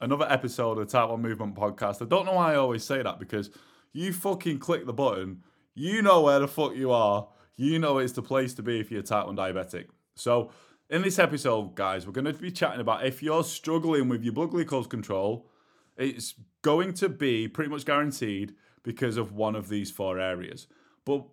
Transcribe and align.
another 0.00 0.26
episode 0.28 0.78
of 0.78 0.86
the 0.86 0.92
Type 0.92 1.08
1 1.08 1.20
Movement 1.20 1.54
Podcast. 1.54 2.02
I 2.02 2.06
don't 2.06 2.26
know 2.26 2.34
why 2.34 2.52
I 2.52 2.56
always 2.56 2.84
say 2.84 3.02
that 3.02 3.18
because 3.18 3.50
you 3.92 4.12
fucking 4.12 4.58
click 4.58 4.86
the 4.86 4.92
button, 4.92 5.42
you 5.74 6.02
know 6.02 6.22
where 6.22 6.38
the 6.38 6.48
fuck 6.48 6.74
you 6.74 6.90
are, 6.90 7.28
you 7.56 7.78
know 7.78 7.98
it's 7.98 8.12
the 8.12 8.22
place 8.22 8.54
to 8.54 8.62
be 8.62 8.78
if 8.78 8.90
you're 8.90 9.02
type 9.02 9.26
1 9.26 9.36
diabetic. 9.36 9.86
So, 10.14 10.50
in 10.88 11.02
this 11.02 11.18
episode, 11.18 11.74
guys, 11.74 12.06
we're 12.06 12.12
going 12.12 12.26
to 12.26 12.32
be 12.32 12.52
chatting 12.52 12.80
about 12.80 13.04
if 13.04 13.22
you're 13.22 13.42
struggling 13.42 14.08
with 14.08 14.22
your 14.22 14.32
blood 14.32 14.50
glucose 14.50 14.86
control, 14.86 15.50
it's 15.96 16.34
going 16.62 16.94
to 16.94 17.08
be 17.08 17.48
pretty 17.48 17.70
much 17.70 17.84
guaranteed 17.84 18.54
because 18.84 19.16
of 19.16 19.32
one 19.32 19.56
of 19.56 19.68
these 19.68 19.90
four 19.90 20.20
areas. 20.20 20.68
But 21.04 21.24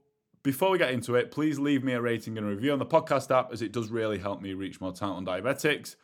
before 0.41 0.71
we 0.71 0.79
get 0.79 0.91
into 0.91 1.13
it, 1.15 1.29
please 1.29 1.59
leave 1.59 1.83
me 1.83 1.93
a 1.93 2.01
rating 2.01 2.37
and 2.37 2.47
a 2.47 2.49
review 2.49 2.73
on 2.73 2.79
the 2.79 2.85
podcast 2.85 3.29
app 3.29 3.53
as 3.53 3.61
it 3.61 3.71
does 3.71 3.89
really 3.89 4.17
help 4.17 4.41
me 4.41 4.53
reach 4.53 4.81
more 4.81 4.91
type 4.91 5.13
1 5.13 5.25
diabetics 5.25 5.95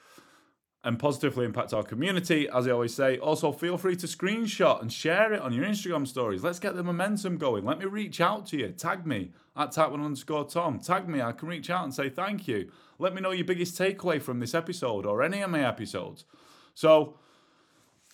and 0.84 0.98
positively 0.98 1.46
impact 1.46 1.74
our 1.74 1.84
community, 1.84 2.48
as 2.54 2.68
I 2.68 2.72
always 2.72 2.94
say. 2.94 3.18
Also, 3.18 3.52
feel 3.52 3.78
free 3.78 3.98
to 3.98 4.08
screenshot 4.08 4.82
and 4.82 4.92
share 4.92 5.34
it 5.34 5.42
on 5.42 5.52
your 5.52 5.66
Instagram 5.66 6.08
stories. 6.08 6.42
Let's 6.42 6.60
get 6.60 6.76
the 6.76 6.84
momentum 6.84 7.38
going. 7.38 7.66
Let 7.66 7.80
me 7.80 7.86
reach 7.86 8.22
out 8.22 8.46
to 8.48 8.58
you. 8.58 8.70
Tag 8.70 9.06
me 9.06 9.32
at 9.58 9.72
type1 9.72 10.04
underscore 10.04 10.48
Tom. 10.48 10.80
Tag 10.80 11.10
me. 11.10 11.22
I 11.22 11.34
can 11.34 11.50
reach 11.50 11.70
out 11.70 11.84
and 11.84 11.94
say 11.94 12.10
thank 12.10 12.48
you. 12.48 12.72
Let 12.98 13.14
me 13.14 13.22
know 13.22 13.32
your 13.32 13.46
biggest 13.46 13.78
takeaway 13.78 14.22
from 14.22 14.40
this 14.40 14.56
episode 14.56 15.06
or 15.06 15.22
any 15.22 15.42
of 15.42 15.50
my 15.50 15.68
episodes. 15.68 16.24
So, 16.74 17.18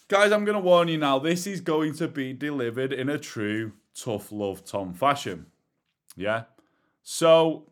guys, 0.08 0.32
I'm 0.32 0.44
going 0.44 0.58
to 0.58 0.60
warn 0.60 0.88
you 0.88 0.98
now. 0.98 1.20
This 1.20 1.46
is 1.46 1.62
going 1.62 1.94
to 1.96 2.08
be 2.08 2.34
delivered 2.34 2.92
in 2.92 3.10
a 3.10 3.20
true 3.20 3.74
tough 3.94 4.32
love 4.32 4.66
Tom 4.66 4.94
fashion. 4.94 5.46
Yeah? 6.16 6.46
So, 7.04 7.70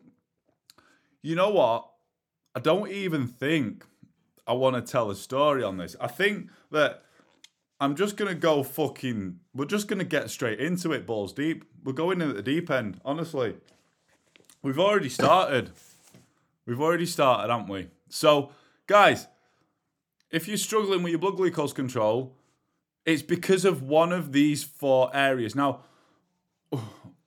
you 1.20 1.34
know 1.34 1.50
what? 1.50 1.90
I 2.54 2.60
don't 2.60 2.88
even 2.92 3.26
think 3.26 3.84
I 4.46 4.52
want 4.52 4.76
to 4.76 4.92
tell 4.92 5.10
a 5.10 5.14
story 5.14 5.62
on 5.62 5.78
this. 5.78 5.96
I 6.00 6.06
think 6.06 6.50
that 6.70 7.02
I'm 7.80 7.96
just 7.96 8.16
gonna 8.16 8.34
go 8.34 8.62
fucking. 8.62 9.40
We're 9.54 9.64
just 9.64 9.88
gonna 9.88 10.04
get 10.04 10.30
straight 10.30 10.60
into 10.60 10.92
it, 10.92 11.06
balls 11.06 11.32
deep. 11.32 11.64
We're 11.82 11.92
going 11.92 12.20
in 12.20 12.30
at 12.30 12.36
the 12.36 12.42
deep 12.42 12.70
end. 12.70 13.00
Honestly, 13.04 13.56
we've 14.62 14.78
already 14.78 15.08
started. 15.08 15.70
We've 16.66 16.80
already 16.80 17.06
started, 17.06 17.52
haven't 17.52 17.68
we? 17.68 17.88
So, 18.08 18.52
guys, 18.86 19.26
if 20.30 20.48
you're 20.48 20.56
struggling 20.56 21.02
with 21.02 21.10
your 21.10 21.18
blood 21.18 21.36
glucose 21.36 21.72
control, 21.72 22.36
it's 23.04 23.22
because 23.22 23.64
of 23.64 23.82
one 23.82 24.12
of 24.12 24.32
these 24.32 24.64
four 24.64 25.10
areas. 25.14 25.54
Now, 25.54 25.80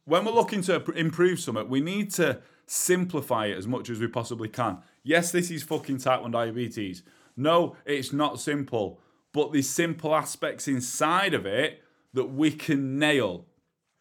when 0.06 0.26
we're 0.26 0.32
looking 0.32 0.62
to 0.64 0.84
improve 0.92 1.40
something, 1.40 1.70
we 1.70 1.82
need 1.82 2.12
to 2.14 2.42
simplify 2.66 3.46
it 3.48 3.58
as 3.58 3.68
much 3.68 3.90
as 3.90 4.00
we 4.00 4.08
possibly 4.08 4.50
can. 4.50 4.80
Yes, 5.08 5.32
this 5.32 5.50
is 5.50 5.64
fucking 5.64 6.00
type 6.00 6.22
1 6.22 6.32
diabetes. 6.32 7.02
No, 7.38 7.78
it's 7.86 8.12
not 8.12 8.42
simple, 8.42 9.00
but 9.32 9.54
there's 9.54 9.70
simple 9.70 10.14
aspects 10.14 10.68
inside 10.68 11.34
of 11.34 11.46
it 11.46 11.82
that 12.14 12.26
we 12.26 12.52
can 12.52 13.00
nail. 13.00 13.46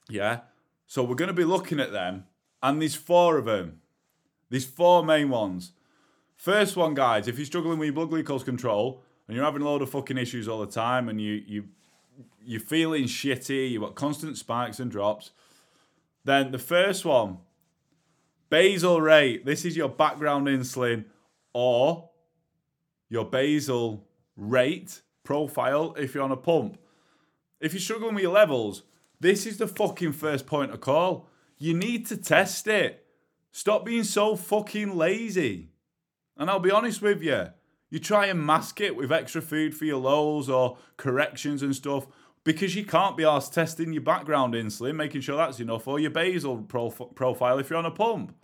Yeah? 0.09 0.41
So 0.89 1.05
we're 1.05 1.15
going 1.15 1.29
to 1.29 1.33
be 1.33 1.45
looking 1.45 1.79
at 1.79 1.93
them, 1.93 2.25
and 2.61 2.83
there's 2.83 2.97
four 2.97 3.39
of 3.39 3.45
them. 3.45 3.83
There's 4.51 4.65
four 4.65 5.05
main 5.05 5.29
ones. 5.29 5.75
First 6.35 6.77
one, 6.77 6.95
guys, 6.95 7.29
if 7.29 7.39
you're 7.39 7.47
struggling 7.47 7.79
with 7.79 7.87
your 7.87 7.95
blood 7.95 8.11
glucose 8.11 8.43
control 8.43 9.05
and 9.29 9.37
you're 9.37 9.45
having 9.45 9.63
a 9.63 9.65
load 9.65 9.83
of 9.83 9.91
fucking 9.91 10.19
issues 10.19 10.49
all 10.49 10.59
the 10.59 10.67
time 10.67 11.09
and 11.09 11.21
you 11.21 11.43
you 11.47 11.65
you're 12.45 12.61
feeling 12.61 13.05
shitty, 13.05 13.71
you've 13.71 13.83
got 13.83 13.95
constant 13.95 14.39
spikes 14.39 14.81
and 14.81 14.91
drops, 14.91 15.31
then 16.25 16.51
the 16.51 16.59
first 16.59 17.05
one, 17.05 17.39
basal 18.49 19.01
rate. 19.01 19.45
This 19.45 19.65
is 19.65 19.77
your 19.77 19.89
background 19.89 20.47
insulin 20.47 21.05
or 21.53 22.11
your 23.09 23.25
basal 23.25 24.07
rate 24.37 25.03
profile 25.25 25.95
if 25.99 26.15
you're 26.15 26.25
on 26.25 26.33
a 26.33 26.37
pump. 26.37 26.79
If 27.61 27.73
you're 27.73 27.81
struggling 27.81 28.15
with 28.15 28.23
your 28.23 28.33
levels, 28.33 28.83
this 29.21 29.47
is 29.47 29.59
the 29.59 29.67
fucking 29.67 30.13
first 30.13 30.47
point 30.47 30.73
of 30.73 30.81
call. 30.81 31.29
You 31.59 31.75
need 31.75 32.07
to 32.07 32.17
test 32.17 32.67
it. 32.67 33.07
Stop 33.51 33.87
being 33.87 34.05
so 34.05 34.37
fucking 34.37 34.97
lazy. 34.97 35.71
And 36.37 36.51
I'll 36.51 36.61
be 36.61 36.71
honest 36.71 37.01
with 37.01 37.23
you, 37.23 37.47
you 37.89 37.99
try 37.99 38.27
and 38.27 38.45
mask 38.45 38.81
it 38.81 38.95
with 38.95 39.11
extra 39.11 39.41
food 39.41 39.75
for 39.75 39.87
your 39.87 40.01
lows 40.01 40.51
or 40.51 40.77
corrections 40.97 41.63
and 41.63 41.75
stuff 41.75 42.07
because 42.47 42.77
you 42.77 42.85
can't 42.85 43.17
be 43.17 43.25
asked 43.25 43.53
testing 43.53 43.93
your 43.93 44.03
background 44.03 44.55
insulin, 44.55 44.95
making 44.95 45.21
sure 45.21 45.37
that's 45.37 45.59
enough, 45.59 45.89
or 45.89 45.99
your 45.99 46.13
basal 46.13 46.59
prof- 46.59 47.13
profile 47.17 47.59
if 47.59 47.69
you're 47.69 47.79
on 47.79 47.85
a 47.85 47.91
pump. 47.91 48.37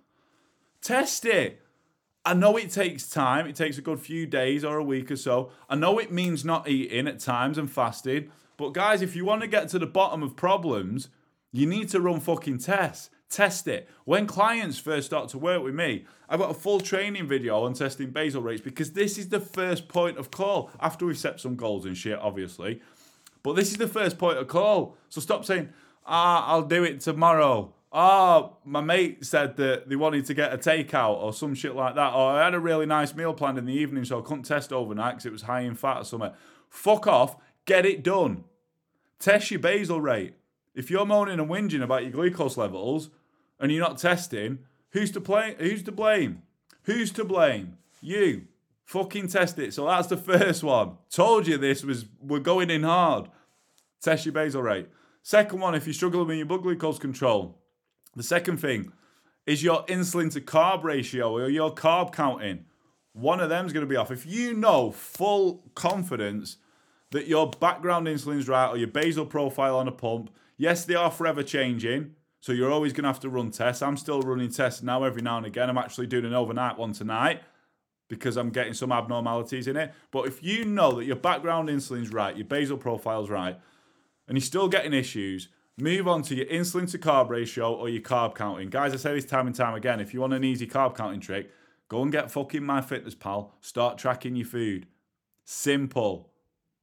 Test 0.83 1.25
it. 1.25 1.63
I 2.25 2.35
know 2.35 2.57
it 2.57 2.73
takes 2.73 3.09
time. 3.09 3.47
It 3.47 3.55
takes 3.55 3.79
a 3.79 3.81
good 3.81 4.01
few 4.01 4.27
days 4.27 4.65
or 4.65 4.77
a 4.77 4.83
week 4.83 5.13
or 5.13 5.17
so. 5.17 5.53
I 5.71 5.77
know 5.77 6.01
it 6.01 6.11
means 6.11 6.45
not 6.45 6.69
eating 6.69 7.07
at 7.07 7.21
times 7.21 7.59
and 7.59 7.71
fasting. 7.71 8.33
But 8.57 8.71
guys, 8.71 9.03
if 9.03 9.15
you 9.15 9.25
want 9.25 9.43
to 9.43 9.47
get 9.47 9.69
to 9.69 9.79
the 9.79 9.87
bottom 9.87 10.25
of 10.25 10.35
problems, 10.35 11.09
you 11.53 11.67
need 11.67 11.89
to 11.91 12.01
run 12.01 12.19
fucking 12.19 12.59
tests. 12.59 13.09
Test 13.31 13.69
it. 13.69 13.89
When 14.05 14.27
clients 14.27 14.81
first 14.81 15.07
start 15.07 15.29
to 15.29 15.39
work 15.39 15.63
with 15.63 15.77
me, 15.77 16.07
I've 16.29 16.41
got 16.41 16.51
a 16.51 16.55
full 16.55 16.81
training 16.81 17.29
video 17.29 17.63
on 17.63 17.75
testing 17.75 18.11
basal 18.11 18.43
rates 18.43 18.63
because 18.63 18.95
this 18.95 19.17
is 19.17 19.29
the 19.29 19.41
first 19.41 19.87
point 19.87 20.19
of 20.19 20.33
call 20.33 20.71
after 20.81 21.07
we've 21.07 21.17
set 21.17 21.39
some 21.39 21.55
goals 21.55 21.87
and 21.87 21.97
shit, 21.97 22.19
obviously. 22.19 22.83
But 23.43 23.55
this 23.55 23.71
is 23.71 23.77
the 23.77 23.89
first 23.89 24.19
point 24.19 24.39
of 24.39 24.49
call. 24.49 24.97
So 25.09 25.21
stop 25.21 25.45
saying, 25.45 25.71
ah, 26.07 26.47
I'll 26.47 26.63
do 26.63 26.85
it 26.85 27.01
tomorrow 27.01 27.75
oh, 27.93 28.57
my 28.65 28.81
mate 28.81 29.25
said 29.25 29.57
that 29.57 29.89
they 29.89 29.97
wanted 29.97 30.25
to 30.27 30.35
get 30.35 30.53
a 30.53 30.59
takeout 30.59 31.23
or 31.23 31.33
some 31.33 31.55
shit 31.55 31.75
like 31.75 31.95
that. 31.95 32.15
Or 32.15 32.33
I 32.33 32.45
had 32.45 32.55
a 32.55 32.61
really 32.61 32.87
nice 32.87 33.15
meal 33.15 33.35
planned 33.35 33.59
in 33.59 33.67
the 33.67 33.75
evening, 33.75 34.05
so 34.05 34.19
I 34.19 34.23
couldn't 34.23 34.45
test 34.45 34.73
overnight 34.73 35.15
because 35.15 35.27
it 35.27 35.33
was 35.33 35.43
high 35.43 35.61
in 35.61 35.75
fat 35.75 35.99
or 35.99 36.05
something. 36.05 36.33
Fuck 36.69 37.07
off, 37.07 37.37
get 37.67 37.85
it 37.85 38.03
done. 38.03 38.45
Test 39.19 39.51
your 39.51 39.61
basal 39.61 40.01
rate. 40.01 40.35
If 40.75 40.91
you're 40.91 41.07
moaning 41.07 41.39
and 41.39 41.51
whinging 41.51 41.83
about 41.83 42.03
your 42.03 42.13
glucose 42.13 42.57
levels 42.57 43.11
and 43.61 43.71
you're 43.71 43.87
not 43.87 43.99
testing, 43.99 44.61
who's 44.91 45.11
to 45.13 45.21
blame? 45.21 45.55
Who's 45.59 45.83
to 45.85 45.93
blame? 45.93 46.43
Who's 46.85 47.13
to 47.13 47.25
blame? 47.25 47.77
You. 48.01 48.49
Fucking 48.85 49.29
test 49.29 49.59
it. 49.59 49.75
So 49.75 49.87
that's 49.87 50.09
the 50.09 50.17
first 50.17 50.63
one. 50.63 50.99
Told 51.11 51.47
you 51.47 51.59
this 51.59 51.85
was 51.85 52.07
we're 52.21 52.41
going 52.41 52.71
in 52.71 52.83
hard. 52.83 53.29
Test 54.01 54.27
your 54.27 54.33
basal 54.33 54.63
rate. 54.63 54.89
Second 55.23 55.61
one, 55.61 55.75
if 55.75 55.87
you're 55.87 55.95
struggling 55.95 56.27
with 56.27 56.37
your 56.37 56.47
blood 56.47 56.63
glucose 56.63 56.99
control, 56.99 57.59
the 58.17 58.23
second 58.23 58.59
thing 58.59 58.93
is 59.47 59.63
your 59.63 59.85
insulin 59.87 60.33
to 60.33 60.41
carb 60.41 60.83
ratio 60.83 61.33
or 61.33 61.49
your 61.49 61.73
carb 61.75 62.13
counting. 62.13 62.65
One 63.13 63.41
of 63.41 63.49
them's 63.49 63.73
going 63.73 63.87
to 63.87 63.91
be 63.91 63.97
off. 63.97 64.11
If 64.11 64.27
you 64.27 64.55
know 64.55 64.91
full 64.91 65.71
confidence 65.75 66.57
that 67.11 67.27
your 67.27 67.51
background 67.51 68.07
insulin's 68.07 68.49
right 68.49 68.69
or 68.69 68.77
your 68.77 68.89
basal 68.89 69.27
profile 69.27 69.77
on 69.77 69.87
a 69.87 69.93
pump, 69.93 70.31
yes, 70.57 70.85
they 70.85 70.95
are 70.95 71.11
forever 71.11 71.43
changing. 71.43 72.15
So 72.41 72.53
you're 72.53 72.73
always 72.73 72.93
going 72.93 73.05
to 73.05 73.09
have 73.09 73.21
to 73.21 73.29
run 73.29 73.53
tests. 73.53 73.83
I'm 73.83 73.97
still 73.97 74.23
running 74.23 74.51
tests 74.51 74.83
now 74.83 75.05
every 75.05 75.23
now 75.23 75.37
and 75.37 75.47
again. 75.47 75.71
I'm 75.71 75.79
actually 75.79 76.09
doing 76.09 76.25
an 76.25 76.35
overnight 76.35 76.77
one 76.77 76.93
tonight 76.93 77.43
because 78.13 78.37
I'm 78.37 78.51
getting 78.51 78.75
some 78.75 78.93
abnormalities 78.93 79.67
in 79.67 79.77
it. 79.77 79.93
But 80.11 80.27
if 80.27 80.43
you 80.43 80.67
know 80.67 80.93
that 80.97 81.07
your 81.07 81.17
background 81.17 81.71
insulin's 81.71 82.13
right, 82.13 82.37
your 82.37 82.45
basal 82.45 82.77
profile's 82.77 83.31
right, 83.31 83.59
and 84.29 84.37
you're 84.37 84.45
still 84.45 84.69
getting 84.69 84.93
issues, 84.93 85.49
Move 85.79 86.07
on 86.07 86.21
to 86.23 86.35
your 86.35 86.47
insulin 86.47 86.91
to 86.91 86.99
carb 86.99 87.31
ratio 87.31 87.73
or 87.73 87.89
your 87.89 88.03
carb 88.03 88.35
counting. 88.35 88.69
Guys, 88.69 88.93
I 88.93 88.97
say 88.97 89.15
this 89.15 89.25
time 89.25 89.47
and 89.47 89.57
time 89.57 89.75
again. 89.75 90.01
If 90.01 90.13
you 90.13 90.21
want 90.21 90.35
an 90.35 90.45
easy 90.45 90.67
carb 90.67 90.95
counting 90.95 91.21
trick, 91.21 91.51
go 91.89 92.03
and 92.03 92.13
get 92.13 92.31
fucking 92.31 92.61
MyFitnessPal. 92.61 93.53
Start 93.61 93.97
tracking 93.97 94.37
your 94.37 94.47
food. 94.47 94.87
Simple. 95.45 96.31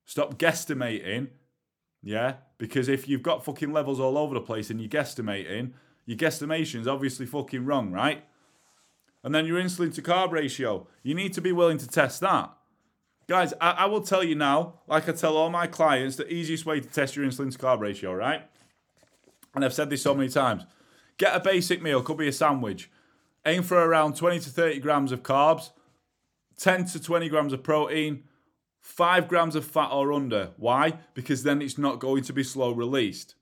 Stop 0.05 0.39
guesstimating. 0.39 1.27
Yeah? 2.01 2.37
Because 2.57 2.89
if 2.89 3.07
you've 3.07 3.21
got 3.21 3.45
fucking 3.45 3.71
levels 3.71 3.99
all 3.99 4.17
over 4.17 4.33
the 4.33 4.41
place 4.41 4.71
and 4.71 4.81
you're 4.81 4.89
guesstimating, 4.89 5.73
your 6.07 6.17
guesstimation's 6.17 6.87
obviously 6.87 7.27
fucking 7.27 7.65
wrong, 7.65 7.91
right? 7.91 8.23
And 9.23 9.35
then 9.35 9.45
your 9.45 9.61
insulin 9.61 9.93
to 9.95 10.01
carb 10.01 10.31
ratio. 10.31 10.87
You 11.03 11.13
need 11.13 11.33
to 11.33 11.41
be 11.41 11.51
willing 11.51 11.77
to 11.79 11.87
test 11.87 12.21
that. 12.21 12.51
Guys, 13.27 13.53
I, 13.59 13.71
I 13.71 13.85
will 13.85 14.01
tell 14.01 14.23
you 14.23 14.35
now, 14.35 14.75
like 14.87 15.07
I 15.07 15.11
tell 15.11 15.37
all 15.37 15.49
my 15.49 15.67
clients, 15.67 16.15
the 16.15 16.31
easiest 16.31 16.65
way 16.65 16.79
to 16.79 16.87
test 16.87 17.15
your 17.15 17.25
insulin 17.25 17.51
to 17.51 17.57
carb 17.57 17.79
ratio, 17.79 18.13
right? 18.13 18.43
and 19.55 19.65
I've 19.65 19.73
said 19.73 19.89
this 19.89 20.01
so 20.01 20.13
many 20.13 20.29
times 20.29 20.63
get 21.17 21.35
a 21.35 21.39
basic 21.39 21.81
meal, 21.81 22.01
could 22.01 22.17
be 22.17 22.29
a 22.29 22.33
sandwich. 22.33 22.89
Aim 23.45 23.63
for 23.63 23.77
around 23.77 24.15
20 24.15 24.39
to 24.39 24.49
30 24.49 24.79
grams 24.79 25.11
of 25.11 25.21
carbs, 25.21 25.71
10 26.57 26.85
to 26.85 26.99
20 26.99 27.27
grams 27.27 27.51
of 27.51 27.61
protein, 27.61 28.23
five 28.79 29.27
grams 29.27 29.55
of 29.55 29.65
fat 29.65 29.89
or 29.91 30.13
under. 30.13 30.51
Why? 30.55 30.99
Because 31.13 31.43
then 31.43 31.61
it's 31.61 31.77
not 31.77 31.99
going 31.99 32.23
to 32.23 32.33
be 32.33 32.43
slow 32.43 32.71
released. 32.71 33.35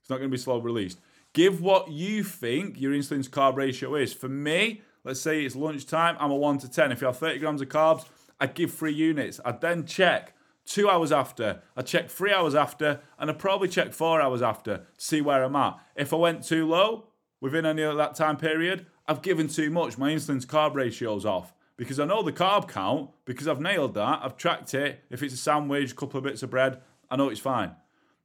It's 0.00 0.10
not 0.10 0.18
going 0.18 0.30
to 0.30 0.36
be 0.36 0.40
slow 0.40 0.58
released. 0.58 1.00
Give 1.32 1.60
what 1.60 1.90
you 1.90 2.22
think 2.22 2.80
your 2.80 2.92
insulin 2.92 3.24
to 3.24 3.30
carb 3.30 3.56
ratio 3.56 3.96
is. 3.96 4.12
For 4.12 4.28
me, 4.28 4.82
let's 5.04 5.20
say 5.20 5.42
it's 5.42 5.54
lunchtime, 5.54 6.16
I'm 6.18 6.30
a 6.30 6.36
1 6.36 6.58
to 6.58 6.70
10. 6.70 6.92
If 6.92 7.00
you 7.00 7.06
have 7.06 7.18
30 7.18 7.38
grams 7.38 7.62
of 7.62 7.68
carbs, 7.68 8.06
I 8.40 8.46
give 8.46 8.72
three 8.72 8.92
units. 8.92 9.40
I 9.44 9.52
then 9.52 9.86
check 9.86 10.34
two 10.64 10.88
hours 10.88 11.12
after, 11.12 11.62
I 11.76 11.82
check 11.82 12.08
three 12.08 12.32
hours 12.32 12.54
after, 12.54 13.00
and 13.18 13.30
I 13.30 13.34
probably 13.34 13.68
check 13.68 13.92
four 13.92 14.20
hours 14.20 14.42
after 14.42 14.78
to 14.78 14.84
see 14.96 15.20
where 15.20 15.44
I'm 15.44 15.56
at. 15.56 15.78
If 15.94 16.12
I 16.12 16.16
went 16.16 16.42
too 16.42 16.66
low 16.66 17.08
within 17.40 17.66
any 17.66 17.82
of 17.82 17.96
that 17.98 18.14
time 18.14 18.38
period, 18.38 18.86
I've 19.06 19.22
given 19.22 19.48
too 19.48 19.70
much. 19.70 19.98
My 19.98 20.10
insulin 20.10 20.40
to 20.40 20.46
carb 20.46 20.74
ratio's 20.74 21.26
off 21.26 21.52
because 21.76 22.00
I 22.00 22.06
know 22.06 22.22
the 22.22 22.32
carb 22.32 22.68
count 22.68 23.10
because 23.26 23.46
I've 23.46 23.60
nailed 23.60 23.94
that. 23.94 24.20
I've 24.22 24.36
tracked 24.36 24.72
it. 24.74 25.04
If 25.10 25.22
it's 25.22 25.34
a 25.34 25.36
sandwich, 25.38 25.92
a 25.92 25.94
couple 25.94 26.18
of 26.18 26.24
bits 26.24 26.42
of 26.42 26.50
bread, 26.50 26.80
I 27.10 27.16
know 27.16 27.28
it's 27.28 27.40
fine. 27.40 27.72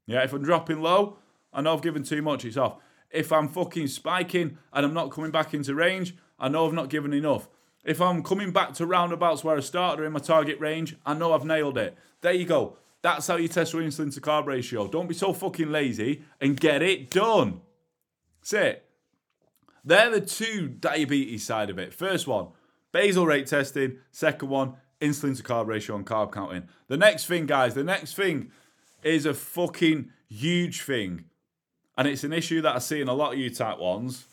Yeah, 0.06 0.24
if 0.24 0.32
I'm 0.32 0.42
dropping 0.42 0.82
low, 0.82 1.18
I 1.52 1.62
know 1.62 1.74
I've 1.74 1.82
given 1.82 2.04
too 2.04 2.22
much, 2.22 2.46
it's 2.46 2.58
off. 2.58 2.78
If 3.12 3.32
I'm 3.32 3.48
fucking 3.48 3.88
spiking 3.88 4.58
and 4.72 4.86
I'm 4.86 4.94
not 4.94 5.12
coming 5.12 5.32
back 5.32 5.54
into 5.54 5.76
range, 5.76 6.16
I 6.40 6.50
know 6.50 6.68
I've 6.68 6.74
not 6.74 6.90
given 6.90 7.14
enough. 7.14 7.48
If 7.84 8.02
I'm 8.02 8.24
coming 8.24 8.52
back 8.52 8.74
to 8.76 8.86
roundabouts 8.86 9.44
where 9.44 9.58
I 9.58 9.62
started 9.62 10.04
in 10.04 10.12
my 10.12 10.20
target 10.20 10.60
range, 10.60 10.96
I 11.06 11.14
know 11.14 11.34
I've 11.34 11.46
nailed 11.46 11.78
it. 11.78 11.98
There 12.22 12.34
you 12.34 12.46
go. 12.46 12.78
That's 13.02 13.28
how 13.28 13.38
you 13.38 13.48
test 13.48 13.74
your 13.74 13.82
insulin 13.82 14.14
to 14.14 14.22
carb 14.22 14.46
ratio. 14.46 14.88
Don't 14.88 15.08
be 15.08 15.16
so 15.16 15.32
fucking 15.32 15.72
lazy 15.72 16.24
and 16.42 16.60
get 16.60 16.82
it 16.82 17.10
done. 17.10 17.62
That's 18.42 18.54
it. 18.54 18.86
They're 19.86 20.12
the 20.12 20.22
two 20.22 20.68
diabetes 20.68 21.46
side 21.46 21.70
of 21.70 21.80
it. 21.80 21.94
First 21.94 22.28
one, 22.28 22.50
basal 22.92 23.26
rate 23.26 23.48
testing. 23.48 24.00
Second 24.12 24.50
one, 24.50 24.74
insulin 25.00 25.38
to 25.38 25.44
carb 25.44 25.68
ratio 25.68 25.96
and 25.96 26.06
carb 26.06 26.34
counting. 26.34 26.68
The 26.88 26.98
next 26.98 27.26
thing, 27.26 27.46
guys, 27.46 27.74
the 27.74 27.84
next 27.84 28.14
thing 28.16 28.52
is 29.02 29.26
a 29.26 29.34
fucking 29.34 30.12
huge 30.28 30.82
thing. 30.82 31.26
And 31.98 32.08
it's 32.08 32.24
an 32.24 32.34
issue 32.34 32.62
that 32.62 32.76
I 32.76 32.80
see 32.80 33.02
in 33.02 33.08
a 33.08 33.14
lot 33.14 33.34
of 33.34 33.40
you 33.40 33.50
type 33.50 33.80
ones. 33.80 34.26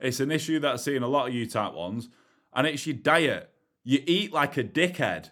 It's 0.00 0.20
an 0.20 0.30
issue 0.30 0.58
that 0.60 0.72
I 0.72 0.76
see 0.76 0.96
in 0.96 1.02
a 1.02 1.08
lot 1.08 1.28
of 1.28 1.34
you 1.34 1.46
type 1.46 1.74
ones. 1.74 2.08
And 2.54 2.66
it's 2.66 2.86
your 2.86 2.96
diet. 2.96 3.50
You 3.84 4.02
eat 4.06 4.32
like 4.32 4.56
a 4.56 4.64
dickhead. 4.64 5.30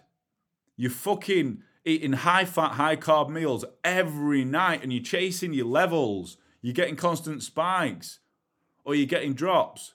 You 0.77 0.89
fucking 0.89 1.63
eating 1.85 2.13
high 2.13 2.45
fat, 2.45 2.73
high 2.73 2.95
carb 2.95 3.29
meals 3.29 3.65
every 3.83 4.45
night 4.45 4.83
and 4.83 4.93
you're 4.93 5.03
chasing 5.03 5.53
your 5.53 5.65
levels. 5.65 6.37
You're 6.61 6.73
getting 6.73 6.95
constant 6.95 7.43
spikes 7.43 8.19
or 8.83 8.95
you're 8.95 9.05
getting 9.05 9.33
drops. 9.33 9.93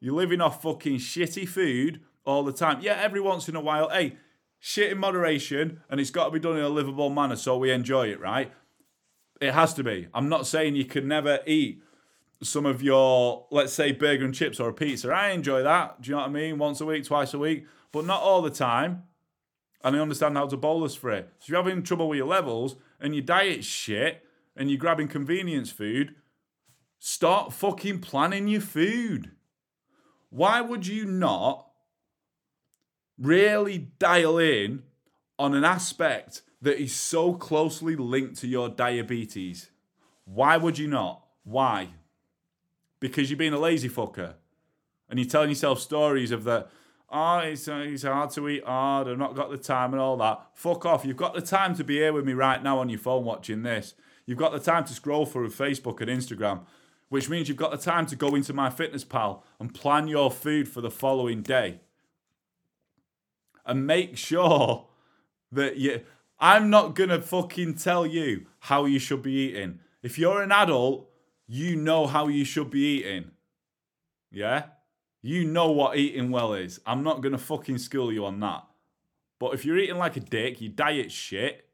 You're 0.00 0.14
living 0.14 0.40
off 0.40 0.62
fucking 0.62 0.96
shitty 0.96 1.48
food 1.48 2.00
all 2.24 2.44
the 2.44 2.52
time. 2.52 2.80
Yeah, 2.80 2.98
every 3.00 3.20
once 3.20 3.48
in 3.48 3.56
a 3.56 3.60
while, 3.60 3.88
hey, 3.90 4.16
shit 4.58 4.92
in 4.92 4.98
moderation 4.98 5.80
and 5.90 6.00
it's 6.00 6.10
got 6.10 6.26
to 6.26 6.30
be 6.30 6.38
done 6.38 6.56
in 6.56 6.62
a 6.62 6.68
livable 6.68 7.10
manner 7.10 7.36
so 7.36 7.58
we 7.58 7.70
enjoy 7.70 8.08
it, 8.08 8.20
right? 8.20 8.52
It 9.40 9.52
has 9.52 9.74
to 9.74 9.84
be. 9.84 10.08
I'm 10.14 10.28
not 10.28 10.46
saying 10.46 10.76
you 10.76 10.84
can 10.84 11.08
never 11.08 11.40
eat 11.46 11.82
some 12.42 12.66
of 12.66 12.82
your, 12.82 13.46
let's 13.50 13.72
say, 13.72 13.92
burger 13.92 14.24
and 14.24 14.34
chips 14.34 14.60
or 14.60 14.68
a 14.68 14.74
pizza. 14.74 15.10
I 15.10 15.30
enjoy 15.30 15.62
that. 15.62 16.02
Do 16.02 16.10
you 16.10 16.16
know 16.16 16.22
what 16.22 16.30
I 16.30 16.32
mean? 16.32 16.58
Once 16.58 16.80
a 16.80 16.86
week, 16.86 17.04
twice 17.04 17.34
a 17.34 17.38
week, 17.38 17.66
but 17.92 18.04
not 18.04 18.20
all 18.22 18.42
the 18.42 18.50
time. 18.50 19.04
And 19.82 19.96
I 19.96 19.98
understand 19.98 20.36
how 20.36 20.46
to 20.46 20.56
bolus 20.56 20.94
for 20.94 21.10
it. 21.10 21.28
So 21.38 21.44
if 21.44 21.48
you're 21.50 21.62
having 21.62 21.82
trouble 21.82 22.08
with 22.08 22.18
your 22.18 22.26
levels 22.26 22.76
and 23.00 23.14
your 23.14 23.24
diet's 23.24 23.66
shit 23.66 24.24
and 24.56 24.70
you're 24.70 24.78
grabbing 24.78 25.08
convenience 25.08 25.70
food, 25.70 26.14
start 26.98 27.52
fucking 27.52 28.00
planning 28.00 28.48
your 28.48 28.62
food. 28.62 29.32
Why 30.30 30.60
would 30.60 30.86
you 30.86 31.04
not 31.04 31.66
really 33.18 33.90
dial 33.98 34.38
in 34.38 34.82
on 35.38 35.54
an 35.54 35.64
aspect 35.64 36.42
that 36.62 36.80
is 36.80 36.94
so 36.94 37.34
closely 37.34 37.94
linked 37.94 38.38
to 38.38 38.46
your 38.46 38.68
diabetes? 38.68 39.70
Why 40.24 40.56
would 40.56 40.78
you 40.78 40.88
not? 40.88 41.22
Why? 41.44 41.90
Because 43.04 43.28
you're 43.28 43.36
being 43.36 43.52
a 43.52 43.58
lazy 43.58 43.90
fucker 43.90 44.32
and 45.10 45.18
you're 45.18 45.28
telling 45.28 45.50
yourself 45.50 45.78
stories 45.78 46.30
of 46.30 46.44
the, 46.44 46.66
oh, 47.10 47.36
it's, 47.40 47.68
uh, 47.68 47.84
it's 47.86 48.02
hard 48.02 48.30
to 48.30 48.48
eat 48.48 48.64
hard, 48.64 49.08
I've 49.08 49.18
not 49.18 49.34
got 49.34 49.50
the 49.50 49.58
time 49.58 49.92
and 49.92 50.00
all 50.00 50.16
that. 50.16 50.40
Fuck 50.54 50.86
off. 50.86 51.04
You've 51.04 51.18
got 51.18 51.34
the 51.34 51.42
time 51.42 51.74
to 51.76 51.84
be 51.84 51.96
here 51.96 52.14
with 52.14 52.24
me 52.24 52.32
right 52.32 52.62
now 52.62 52.78
on 52.78 52.88
your 52.88 52.98
phone 52.98 53.26
watching 53.26 53.62
this. 53.62 53.92
You've 54.24 54.38
got 54.38 54.52
the 54.52 54.58
time 54.58 54.84
to 54.86 54.94
scroll 54.94 55.26
through 55.26 55.50
Facebook 55.50 56.00
and 56.00 56.08
Instagram, 56.08 56.60
which 57.10 57.28
means 57.28 57.46
you've 57.46 57.58
got 57.58 57.72
the 57.72 57.76
time 57.76 58.06
to 58.06 58.16
go 58.16 58.34
into 58.34 58.54
MyFitnessPal 58.54 59.42
and 59.60 59.74
plan 59.74 60.08
your 60.08 60.30
food 60.30 60.66
for 60.66 60.80
the 60.80 60.90
following 60.90 61.42
day. 61.42 61.80
And 63.66 63.86
make 63.86 64.16
sure 64.16 64.86
that 65.52 65.76
you. 65.76 66.00
I'm 66.40 66.70
not 66.70 66.94
gonna 66.94 67.20
fucking 67.20 67.74
tell 67.74 68.06
you 68.06 68.46
how 68.60 68.86
you 68.86 68.98
should 68.98 69.22
be 69.22 69.32
eating. 69.32 69.80
If 70.02 70.18
you're 70.18 70.42
an 70.42 70.52
adult, 70.52 71.10
you 71.54 71.76
know 71.76 72.08
how 72.08 72.26
you 72.26 72.44
should 72.44 72.68
be 72.68 72.98
eating. 72.98 73.30
Yeah? 74.32 74.64
You 75.22 75.44
know 75.44 75.70
what 75.70 75.96
eating 75.96 76.32
well 76.32 76.52
is. 76.52 76.80
I'm 76.84 77.04
not 77.04 77.20
gonna 77.20 77.38
fucking 77.38 77.78
school 77.78 78.12
you 78.12 78.26
on 78.26 78.40
that. 78.40 78.64
But 79.38 79.54
if 79.54 79.64
you're 79.64 79.78
eating 79.78 79.98
like 79.98 80.16
a 80.16 80.20
dick, 80.20 80.60
your 80.60 80.72
diet 80.72 81.12
shit, 81.12 81.68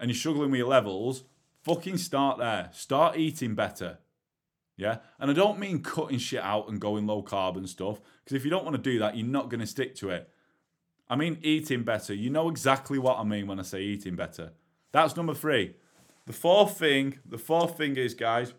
and 0.00 0.10
you're 0.10 0.18
struggling 0.18 0.50
with 0.50 0.58
your 0.58 0.68
levels, 0.68 1.22
fucking 1.62 1.98
start 1.98 2.38
there. 2.38 2.70
Start 2.72 3.16
eating 3.16 3.54
better. 3.54 3.98
Yeah? 4.76 4.98
And 5.20 5.30
I 5.30 5.34
don't 5.34 5.60
mean 5.60 5.82
cutting 5.82 6.18
shit 6.18 6.42
out 6.42 6.68
and 6.68 6.80
going 6.80 7.06
low 7.06 7.22
carb 7.22 7.56
and 7.56 7.68
stuff, 7.68 8.00
because 8.24 8.36
if 8.36 8.44
you 8.44 8.50
don't 8.50 8.64
want 8.64 8.74
to 8.74 8.82
do 8.82 8.98
that, 8.98 9.16
you're 9.16 9.26
not 9.26 9.48
going 9.48 9.60
to 9.60 9.66
stick 9.66 9.94
to 9.96 10.10
it. 10.10 10.28
I 11.08 11.14
mean 11.14 11.38
eating 11.42 11.84
better. 11.84 12.14
You 12.14 12.30
know 12.30 12.48
exactly 12.48 12.98
what 12.98 13.18
I 13.18 13.22
mean 13.22 13.46
when 13.46 13.60
I 13.60 13.62
say 13.62 13.82
eating 13.82 14.16
better. 14.16 14.52
That's 14.90 15.16
number 15.16 15.34
three. 15.34 15.76
The 16.26 16.32
fourth 16.32 16.78
thing, 16.78 17.18
the 17.24 17.38
fourth 17.38 17.76
thing 17.76 17.96
is, 17.96 18.14
guys, 18.14 18.54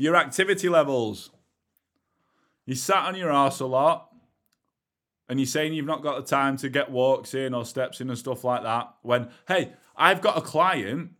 your 0.00 0.16
activity 0.16 0.66
levels. 0.70 1.30
You 2.64 2.74
sat 2.74 3.04
on 3.04 3.16
your 3.16 3.30
ass 3.30 3.60
a 3.60 3.66
lot 3.66 4.08
and 5.28 5.38
you're 5.38 5.46
saying 5.46 5.74
you've 5.74 5.84
not 5.84 6.02
got 6.02 6.16
the 6.16 6.28
time 6.28 6.56
to 6.58 6.70
get 6.70 6.90
walks 6.90 7.34
in 7.34 7.52
or 7.52 7.66
steps 7.66 8.00
in 8.00 8.08
and 8.08 8.18
stuff 8.18 8.42
like 8.42 8.62
that. 8.62 8.94
When, 9.02 9.28
hey, 9.46 9.74
I've 9.94 10.22
got 10.22 10.38
a 10.38 10.40
client 10.40 11.10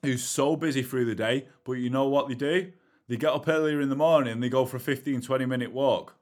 who's 0.00 0.24
so 0.24 0.56
busy 0.56 0.82
through 0.82 1.04
the 1.04 1.14
day, 1.14 1.46
but 1.64 1.72
you 1.72 1.90
know 1.90 2.08
what 2.08 2.28
they 2.28 2.34
do? 2.34 2.72
They 3.06 3.18
get 3.18 3.34
up 3.34 3.48
earlier 3.48 3.82
in 3.82 3.90
the 3.90 3.96
morning 3.96 4.32
and 4.32 4.42
they 4.42 4.48
go 4.48 4.64
for 4.64 4.78
a 4.78 4.80
15, 4.80 5.20
20 5.20 5.44
minute 5.44 5.70
walk 5.70 6.16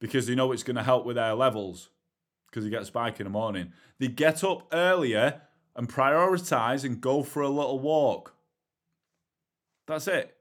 because 0.00 0.28
they 0.28 0.36
know 0.36 0.52
it's 0.52 0.62
going 0.62 0.76
to 0.76 0.84
help 0.84 1.04
with 1.04 1.16
their 1.16 1.34
levels 1.34 1.90
because 2.46 2.62
they 2.62 2.70
get 2.70 2.82
a 2.82 2.86
spike 2.86 3.18
in 3.18 3.24
the 3.24 3.30
morning. 3.30 3.72
They 3.98 4.06
get 4.06 4.44
up 4.44 4.68
earlier 4.72 5.42
and 5.74 5.88
prioritize 5.88 6.84
and 6.84 7.00
go 7.00 7.24
for 7.24 7.42
a 7.42 7.48
little 7.48 7.80
walk. 7.80 8.36
That's 9.88 10.06
it. 10.06 10.36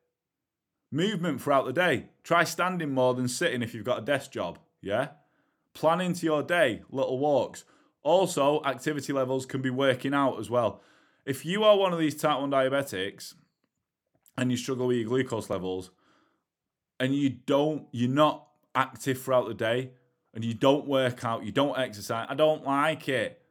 Movement 0.91 1.41
throughout 1.41 1.65
the 1.65 1.73
day. 1.73 2.07
Try 2.23 2.43
standing 2.43 2.93
more 2.93 3.13
than 3.13 3.27
sitting 3.27 3.61
if 3.61 3.73
you've 3.73 3.85
got 3.85 3.99
a 3.99 4.05
desk 4.05 4.31
job. 4.31 4.59
Yeah? 4.81 5.09
Plan 5.73 6.01
into 6.01 6.25
your 6.25 6.41
day, 6.41 6.81
little 6.89 7.19
walks. 7.19 7.63
Also, 8.01 8.61
activity 8.63 9.13
levels 9.13 9.45
can 9.45 9.61
be 9.61 9.69
working 9.69 10.13
out 10.13 10.39
as 10.39 10.49
well. 10.49 10.81
If 11.25 11.45
you 11.45 11.63
are 11.63 11.77
one 11.77 11.93
of 11.93 11.99
these 11.99 12.15
type 12.15 12.39
1 12.39 12.49
diabetics 12.49 13.35
and 14.37 14.49
you 14.49 14.57
struggle 14.57 14.87
with 14.87 14.97
your 14.97 15.07
glucose 15.07 15.49
levels 15.49 15.91
and 16.99 17.13
you 17.13 17.29
don't, 17.29 17.85
you're 17.91 18.09
not 18.09 18.47
active 18.73 19.21
throughout 19.21 19.47
the 19.47 19.53
day 19.53 19.91
and 20.33 20.43
you 20.43 20.53
don't 20.53 20.87
work 20.87 21.23
out, 21.23 21.45
you 21.45 21.51
don't 21.51 21.77
exercise, 21.77 22.25
I 22.29 22.35
don't 22.35 22.65
like 22.65 23.07
it. 23.09 23.41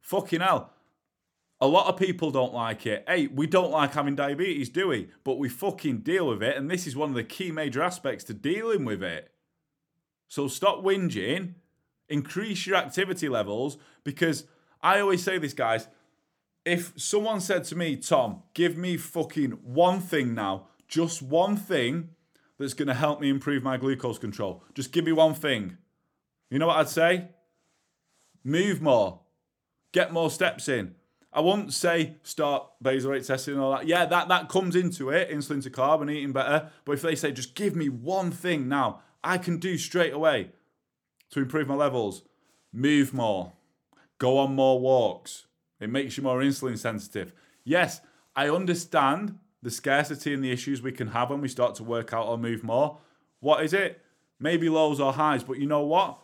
Fucking 0.00 0.40
hell. 0.40 0.72
A 1.60 1.66
lot 1.66 1.86
of 1.86 1.96
people 1.96 2.30
don't 2.30 2.52
like 2.52 2.84
it. 2.86 3.04
Hey, 3.08 3.28
we 3.28 3.46
don't 3.46 3.70
like 3.70 3.94
having 3.94 4.14
diabetes, 4.14 4.68
do 4.68 4.88
we? 4.88 5.08
But 5.24 5.38
we 5.38 5.48
fucking 5.48 5.98
deal 5.98 6.28
with 6.28 6.42
it. 6.42 6.56
And 6.56 6.70
this 6.70 6.86
is 6.86 6.94
one 6.94 7.08
of 7.08 7.14
the 7.14 7.24
key 7.24 7.50
major 7.50 7.82
aspects 7.82 8.24
to 8.24 8.34
dealing 8.34 8.84
with 8.84 9.02
it. 9.02 9.32
So 10.28 10.48
stop 10.48 10.82
whinging, 10.82 11.54
increase 12.08 12.66
your 12.66 12.76
activity 12.76 13.28
levels 13.28 13.78
because 14.04 14.44
I 14.82 15.00
always 15.00 15.22
say 15.22 15.38
this, 15.38 15.54
guys. 15.54 15.88
If 16.64 16.92
someone 16.96 17.40
said 17.40 17.64
to 17.64 17.76
me, 17.76 17.96
Tom, 17.96 18.42
give 18.52 18.76
me 18.76 18.96
fucking 18.96 19.52
one 19.62 20.00
thing 20.00 20.34
now, 20.34 20.66
just 20.88 21.22
one 21.22 21.56
thing 21.56 22.10
that's 22.58 22.74
going 22.74 22.88
to 22.88 22.94
help 22.94 23.20
me 23.20 23.30
improve 23.30 23.62
my 23.62 23.76
glucose 23.76 24.18
control, 24.18 24.64
just 24.74 24.92
give 24.92 25.04
me 25.04 25.12
one 25.12 25.34
thing. 25.34 25.76
You 26.50 26.58
know 26.58 26.66
what 26.66 26.78
I'd 26.78 26.88
say? 26.88 27.28
Move 28.42 28.82
more, 28.82 29.20
get 29.92 30.12
more 30.12 30.30
steps 30.30 30.68
in. 30.68 30.95
I 31.36 31.40
won't 31.40 31.74
say 31.74 32.14
start 32.22 32.66
basal 32.80 33.10
rate 33.10 33.26
testing 33.26 33.54
and 33.54 33.62
all 33.62 33.72
that. 33.72 33.86
Yeah, 33.86 34.06
that, 34.06 34.28
that 34.28 34.48
comes 34.48 34.74
into 34.74 35.10
it, 35.10 35.30
insulin 35.30 35.62
to 35.64 35.70
carb 35.70 36.00
and 36.00 36.10
eating 36.10 36.32
better. 36.32 36.70
But 36.86 36.92
if 36.92 37.02
they 37.02 37.14
say, 37.14 37.30
just 37.30 37.54
give 37.54 37.76
me 37.76 37.90
one 37.90 38.30
thing 38.30 38.68
now, 38.68 39.02
I 39.22 39.36
can 39.36 39.58
do 39.58 39.76
straight 39.76 40.14
away 40.14 40.52
to 41.32 41.40
improve 41.40 41.68
my 41.68 41.74
levels, 41.74 42.22
move 42.72 43.12
more, 43.12 43.52
go 44.16 44.38
on 44.38 44.54
more 44.54 44.80
walks. 44.80 45.46
It 45.78 45.90
makes 45.90 46.16
you 46.16 46.22
more 46.22 46.40
insulin 46.40 46.78
sensitive. 46.78 47.34
Yes, 47.64 48.00
I 48.34 48.48
understand 48.48 49.38
the 49.62 49.70
scarcity 49.70 50.32
and 50.32 50.42
the 50.42 50.52
issues 50.52 50.80
we 50.80 50.92
can 50.92 51.08
have 51.08 51.28
when 51.28 51.42
we 51.42 51.48
start 51.48 51.74
to 51.74 51.84
work 51.84 52.14
out 52.14 52.28
or 52.28 52.38
move 52.38 52.64
more. 52.64 52.98
What 53.40 53.62
is 53.62 53.74
it? 53.74 54.00
Maybe 54.40 54.70
lows 54.70 55.00
or 55.00 55.12
highs, 55.12 55.44
but 55.44 55.58
you 55.58 55.66
know 55.66 55.84
what? 55.84 56.18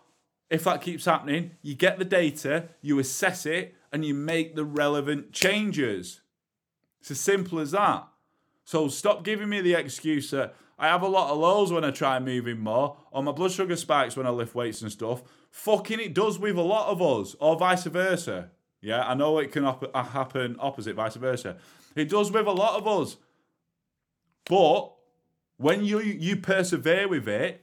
If 0.48 0.64
that 0.64 0.80
keeps 0.80 1.04
happening, 1.04 1.50
you 1.60 1.74
get 1.74 1.98
the 1.98 2.04
data, 2.06 2.68
you 2.80 2.98
assess 2.98 3.44
it, 3.44 3.74
and 3.92 4.04
you 4.04 4.14
make 4.14 4.56
the 4.56 4.64
relevant 4.64 5.32
changes. 5.32 6.22
It's 7.00 7.10
as 7.10 7.20
simple 7.20 7.58
as 7.58 7.72
that. 7.72 8.08
So 8.64 8.88
stop 8.88 9.24
giving 9.24 9.48
me 9.48 9.60
the 9.60 9.74
excuse 9.74 10.30
that 10.30 10.54
I 10.78 10.88
have 10.88 11.02
a 11.02 11.08
lot 11.08 11.30
of 11.30 11.38
lows 11.38 11.72
when 11.72 11.84
I 11.84 11.90
try 11.90 12.18
moving 12.18 12.58
more, 12.58 12.96
or 13.10 13.22
my 13.22 13.32
blood 13.32 13.52
sugar 13.52 13.76
spikes 13.76 14.16
when 14.16 14.26
I 14.26 14.30
lift 14.30 14.54
weights 14.54 14.82
and 14.82 14.90
stuff. 14.90 15.22
Fucking 15.50 16.00
it 16.00 16.14
does 16.14 16.38
with 16.38 16.56
a 16.56 16.62
lot 16.62 16.88
of 16.88 17.02
us, 17.02 17.36
or 17.38 17.56
vice 17.56 17.84
versa. 17.84 18.50
Yeah, 18.80 19.06
I 19.06 19.14
know 19.14 19.38
it 19.38 19.52
can 19.52 19.64
op- 19.64 19.94
uh, 19.94 20.02
happen 20.02 20.56
opposite, 20.58 20.96
vice 20.96 21.14
versa. 21.14 21.56
It 21.94 22.08
does 22.08 22.32
with 22.32 22.46
a 22.46 22.52
lot 22.52 22.80
of 22.80 22.88
us. 22.88 23.16
But 24.48 24.92
when 25.56 25.84
you 25.84 26.00
you 26.00 26.36
persevere 26.36 27.06
with 27.06 27.28
it 27.28 27.61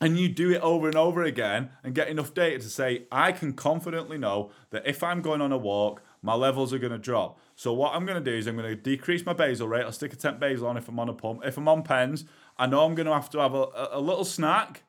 and 0.00 0.18
you 0.18 0.28
do 0.28 0.50
it 0.50 0.60
over 0.60 0.86
and 0.88 0.96
over 0.96 1.22
again 1.22 1.70
and 1.82 1.94
get 1.94 2.08
enough 2.08 2.34
data 2.34 2.58
to 2.58 2.68
say, 2.68 3.06
I 3.10 3.32
can 3.32 3.52
confidently 3.52 4.18
know 4.18 4.50
that 4.70 4.86
if 4.86 5.02
I'm 5.02 5.22
going 5.22 5.40
on 5.40 5.52
a 5.52 5.58
walk, 5.58 6.02
my 6.20 6.34
levels 6.34 6.72
are 6.72 6.78
going 6.78 6.92
to 6.92 6.98
drop. 6.98 7.38
So 7.54 7.72
what 7.72 7.94
I'm 7.94 8.04
going 8.04 8.22
to 8.22 8.30
do 8.30 8.36
is 8.36 8.46
I'm 8.46 8.56
going 8.56 8.68
to 8.68 8.76
decrease 8.76 9.24
my 9.24 9.32
basal 9.32 9.68
rate. 9.68 9.84
I'll 9.84 9.92
stick 9.92 10.12
a 10.12 10.16
temp 10.16 10.40
basal 10.40 10.66
on 10.66 10.76
if 10.76 10.88
I'm 10.88 10.98
on 10.98 11.08
a 11.08 11.12
pump. 11.12 11.42
If 11.44 11.56
I'm 11.56 11.68
on 11.68 11.82
pens, 11.82 12.24
I 12.58 12.66
know 12.66 12.84
I'm 12.84 12.94
going 12.94 13.06
to 13.06 13.12
have 13.12 13.30
to 13.30 13.38
have 13.38 13.54
a, 13.54 13.66
a 13.92 14.00
little 14.00 14.24
snack 14.24 14.82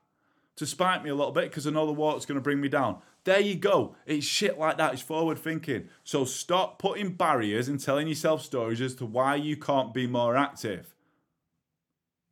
to 0.55 0.65
spike 0.65 1.03
me 1.03 1.09
a 1.09 1.15
little 1.15 1.33
bit 1.33 1.49
because 1.49 1.67
I 1.67 1.71
know 1.71 1.85
the 1.85 1.91
walk's 1.91 2.25
going 2.25 2.37
to 2.37 2.41
bring 2.41 2.61
me 2.61 2.69
down. 2.69 2.99
There 3.25 3.39
you 3.39 3.55
go. 3.55 3.95
It's 4.05 4.25
shit 4.25 4.57
like 4.57 4.77
that. 4.77 4.93
It's 4.93 5.01
forward 5.01 5.39
thinking. 5.39 5.89
So 6.03 6.25
stop 6.25 6.79
putting 6.79 7.13
barriers 7.13 7.67
and 7.67 7.79
telling 7.79 8.07
yourself 8.07 8.43
stories 8.43 8.81
as 8.81 8.95
to 8.95 9.05
why 9.05 9.35
you 9.35 9.57
can't 9.57 9.93
be 9.93 10.07
more 10.07 10.35
active. 10.35 10.93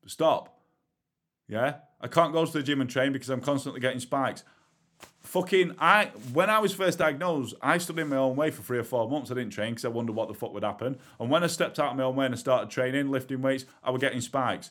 Stop. 0.05 0.59
Yeah? 1.47 1.75
I 2.03 2.07
can't 2.07 2.33
go 2.33 2.45
to 2.45 2.51
the 2.51 2.61
gym 2.61 2.81
and 2.81 2.89
train 2.89 3.11
because 3.13 3.29
I'm 3.29 3.41
constantly 3.41 3.81
getting 3.81 3.99
spikes. 3.99 4.43
Fucking, 5.21 5.75
I 5.79 6.11
when 6.33 6.49
I 6.49 6.59
was 6.59 6.73
first 6.73 6.99
diagnosed, 6.99 7.55
I 7.61 7.77
stood 7.79 7.97
in 7.97 8.09
my 8.09 8.17
own 8.17 8.35
way 8.35 8.51
for 8.51 8.61
three 8.61 8.77
or 8.77 8.83
four 8.83 9.09
months. 9.09 9.31
I 9.31 9.35
didn't 9.35 9.53
train 9.53 9.71
because 9.71 9.85
I 9.85 9.89
wondered 9.89 10.15
what 10.15 10.27
the 10.27 10.33
fuck 10.33 10.53
would 10.53 10.63
happen. 10.63 10.99
And 11.19 11.29
when 11.29 11.43
I 11.43 11.47
stepped 11.47 11.79
out 11.79 11.91
of 11.91 11.97
my 11.97 12.03
own 12.03 12.15
way 12.15 12.25
and 12.25 12.35
I 12.35 12.37
started 12.37 12.69
training, 12.69 13.09
lifting 13.09 13.41
weights, 13.41 13.65
I 13.83 13.89
was 13.89 14.01
getting 14.01 14.21
spikes. 14.21 14.69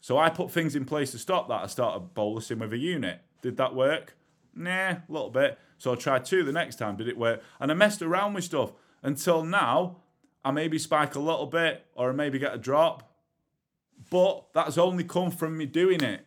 So 0.00 0.18
I 0.18 0.30
put 0.30 0.50
things 0.50 0.74
in 0.74 0.84
place 0.84 1.12
to 1.12 1.18
stop 1.18 1.48
that. 1.48 1.62
I 1.62 1.66
started 1.66 2.14
bolusing 2.14 2.58
with 2.58 2.72
a 2.72 2.78
unit. 2.78 3.20
Did 3.42 3.58
that 3.58 3.74
work? 3.74 4.16
Nah, 4.54 4.90
a 4.92 5.02
little 5.08 5.30
bit. 5.30 5.58
So 5.78 5.92
I 5.92 5.96
tried 5.96 6.24
two 6.24 6.42
the 6.42 6.52
next 6.52 6.76
time. 6.76 6.96
Did 6.96 7.06
it 7.06 7.16
work? 7.16 7.42
And 7.60 7.70
I 7.70 7.74
messed 7.74 8.02
around 8.02 8.34
with 8.34 8.44
stuff 8.44 8.72
until 9.02 9.44
now. 9.44 9.98
I 10.44 10.50
maybe 10.50 10.78
spike 10.78 11.14
a 11.14 11.20
little 11.20 11.46
bit 11.46 11.86
or 11.94 12.10
I 12.10 12.12
maybe 12.12 12.38
get 12.38 12.54
a 12.54 12.58
drop 12.58 13.12
but 14.10 14.52
that's 14.52 14.76
only 14.78 15.04
come 15.04 15.30
from 15.30 15.56
me 15.56 15.66
doing 15.66 16.02
it. 16.02 16.26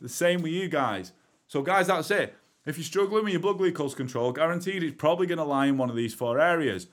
The 0.00 0.08
same 0.08 0.42
with 0.42 0.52
you 0.52 0.68
guys. 0.68 1.12
So, 1.46 1.62
guys, 1.62 1.86
that's 1.86 2.10
it. 2.10 2.36
If 2.66 2.76
you're 2.76 2.84
struggling 2.84 3.24
with 3.24 3.32
your 3.32 3.40
blood 3.40 3.58
glucose 3.58 3.94
control, 3.94 4.32
guaranteed 4.32 4.82
it's 4.82 4.96
probably 4.96 5.26
going 5.26 5.38
to 5.38 5.44
lie 5.44 5.66
in 5.66 5.78
one 5.78 5.90
of 5.90 5.96
these 5.96 6.14
four 6.14 6.38
areas. 6.38 6.86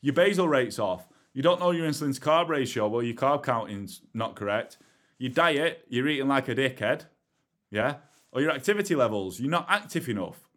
Your 0.00 0.14
basal 0.14 0.48
rate's 0.48 0.78
off. 0.78 1.06
You 1.34 1.42
don't 1.42 1.60
know 1.60 1.70
your 1.70 1.86
insulin 1.86 2.14
to 2.14 2.20
carb 2.20 2.48
ratio, 2.48 2.88
well, 2.88 3.02
your 3.02 3.14
carb 3.14 3.42
counting's 3.42 4.00
not 4.14 4.34
correct. 4.34 4.78
Your 5.18 5.30
diet, 5.30 5.84
you're 5.88 6.08
eating 6.08 6.28
like 6.28 6.48
a 6.48 6.54
dickhead. 6.54 7.02
Yeah? 7.70 7.96
Or 8.32 8.40
your 8.40 8.50
activity 8.52 8.94
levels, 8.94 9.38
you're 9.38 9.50
not 9.50 9.66
active 9.68 10.08
enough. 10.08 10.48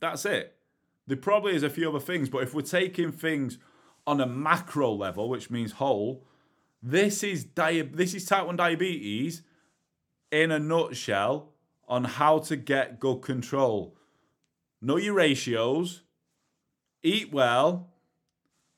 That's 0.00 0.24
it. 0.24 0.56
There 1.06 1.16
probably 1.16 1.54
is 1.54 1.62
a 1.62 1.70
few 1.70 1.88
other 1.88 2.00
things, 2.00 2.28
but 2.28 2.42
if 2.42 2.52
we're 2.52 2.62
taking 2.62 3.12
things 3.12 3.58
on 4.06 4.20
a 4.20 4.26
macro 4.26 4.92
level, 4.92 5.28
which 5.28 5.50
means 5.50 5.72
whole, 5.72 6.26
this 6.82 7.22
is 7.22 7.44
di- 7.44 7.82
this 7.82 8.14
is 8.14 8.24
type 8.24 8.46
1 8.46 8.56
diabetes 8.56 9.42
in 10.30 10.50
a 10.50 10.58
nutshell 10.58 11.52
on 11.88 12.04
how 12.04 12.38
to 12.38 12.56
get 12.56 13.00
good 13.00 13.18
control. 13.18 13.96
Know 14.80 14.96
your 14.96 15.14
ratios, 15.14 16.02
eat 17.02 17.32
well, 17.32 17.88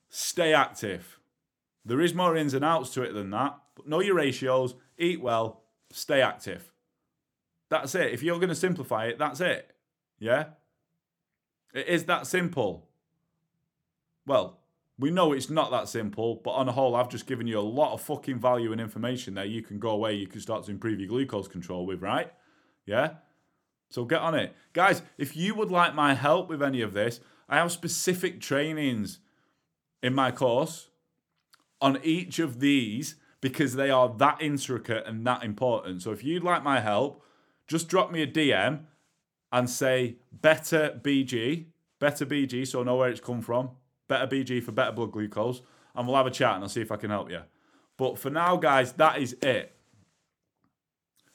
stay 0.09 0.53
active. 0.53 1.19
There 1.85 2.01
is 2.01 2.15
more 2.15 2.37
ins 2.37 2.55
and 2.55 2.65
outs 2.65 2.91
to 2.91 3.03
it 3.03 3.13
than 3.13 3.31
that, 3.31 3.59
but 3.75 3.89
know 3.89 4.01
your 4.01 4.17
ratios, 4.17 4.75
eat 4.99 5.21
well, 5.21 5.63
stay 5.91 6.21
active. 6.21 6.73
That's 7.71 7.95
it. 7.95 8.13
If 8.13 8.23
you're 8.23 8.37
going 8.39 8.49
to 8.49 8.55
simplify 8.55 9.07
it, 9.07 9.19
that's 9.19 9.41
it. 9.41 9.71
Yeah? 10.19 10.47
It 11.75 11.87
is 11.87 12.05
that 12.05 12.27
simple. 12.27 12.89
Well, 14.27 14.58
we 14.99 15.11
know 15.11 15.33
it's 15.33 15.49
not 15.49 15.71
that 15.71 15.89
simple, 15.89 16.41
but 16.45 16.51
on 16.51 16.67
the 16.67 16.73
whole, 16.73 16.97
I've 16.97 17.09
just 17.09 17.27
given 17.27 17.47
you 17.47 17.59
a 17.59 17.61
lot 17.61 17.93
of 17.93 18.01
fucking 18.01 18.41
value 18.41 18.73
and 18.73 18.81
information 18.81 19.35
there. 19.35 19.45
You 19.45 19.63
can 19.63 19.79
go 19.79 19.91
away, 19.91 20.15
you 20.15 20.27
can 20.27 20.41
start 20.41 20.65
to 20.65 20.73
improve 20.73 20.99
your 20.99 21.09
glucose 21.09 21.47
control 21.47 21.87
with, 21.87 22.03
right? 22.03 22.33
Yeah? 22.85 23.11
So 23.91 24.05
get 24.05 24.21
on 24.21 24.35
it. 24.35 24.55
Guys, 24.73 25.03
if 25.17 25.37
you 25.37 25.55
would 25.55 25.71
like 25.71 25.95
my 25.95 26.15
help 26.15 26.49
with 26.49 26.63
any 26.63 26.83
of 26.83 26.95
this, 26.95 27.21
I 27.49 27.59
have 27.59 27.71
specific 27.71 28.41
trainings 28.41 29.21
in 30.03 30.15
my 30.15 30.33
course 30.33 30.89
on 31.81 32.01
each 32.03 32.41
of 32.41 32.59
these 32.59 33.15
because 33.41 33.75
they 33.75 33.91
are 33.91 34.13
that 34.19 34.43
intricate 34.43 35.07
and 35.07 35.25
that 35.27 35.45
important. 35.45 36.03
So 36.03 36.11
if 36.11 36.25
you'd 36.25 36.43
like 36.43 36.65
my 36.65 36.81
help, 36.81 37.23
just 37.69 37.89
drop 37.89 38.11
me 38.11 38.23
a 38.23 38.27
DM 38.27 38.81
and 39.53 39.71
say 39.71 40.17
better 40.33 40.99
BG, 41.01 41.67
better 42.01 42.27
BG, 42.27 42.67
so 42.67 42.81
I 42.81 42.85
know 42.85 42.97
where 42.97 43.11
it's 43.11 43.21
come 43.21 43.41
from 43.41 43.71
better 44.09 44.27
BG 44.27 44.63
for 44.63 44.73
better 44.73 44.93
blood 44.93 45.13
glucose, 45.13 45.63
and 45.95 46.07
we'll 46.07 46.17
have 46.17 46.27
a 46.27 46.31
chat 46.31 46.55
and 46.55 46.65
I'll 46.65 46.69
see 46.69 46.81
if 46.81 46.93
I 46.93 46.97
can 46.97 47.11
help 47.11 47.31
you. 47.31 47.43
But 47.97 48.19
for 48.19 48.31
now, 48.31 48.57
guys, 48.57 48.93
that 48.95 49.21
is 49.21 49.37
it. 49.43 49.75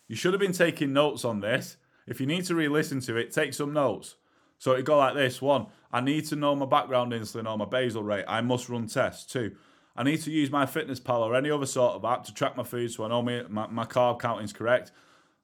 You 0.07 0.15
should 0.15 0.33
have 0.33 0.39
been 0.39 0.53
taking 0.53 0.93
notes 0.93 1.23
on 1.25 1.39
this. 1.39 1.77
If 2.07 2.19
you 2.19 2.27
need 2.27 2.45
to 2.45 2.55
re 2.55 2.67
listen 2.67 2.99
to 3.01 3.15
it, 3.15 3.31
take 3.31 3.53
some 3.53 3.73
notes. 3.73 4.15
So 4.57 4.71
it 4.71 4.85
go 4.85 4.97
like 4.97 5.15
this 5.15 5.41
one, 5.41 5.67
I 5.91 6.01
need 6.01 6.25
to 6.27 6.35
know 6.35 6.55
my 6.55 6.65
background 6.65 7.11
insulin 7.11 7.49
or 7.49 7.57
my 7.57 7.65
basal 7.65 8.03
rate. 8.03 8.25
I 8.27 8.41
must 8.41 8.69
run 8.69 8.87
tests. 8.87 9.31
Two, 9.31 9.55
I 9.95 10.03
need 10.03 10.21
to 10.21 10.31
use 10.31 10.49
MyFitnessPal 10.49 11.19
or 11.19 11.35
any 11.35 11.51
other 11.51 11.65
sort 11.65 11.95
of 11.95 12.05
app 12.05 12.23
to 12.25 12.33
track 12.33 12.55
my 12.55 12.63
food 12.63 12.91
so 12.91 13.03
I 13.03 13.09
know 13.09 13.21
my, 13.21 13.43
my, 13.49 13.67
my 13.67 13.85
carb 13.85 14.19
counting 14.19 14.45
is 14.45 14.53
correct. 14.53 14.91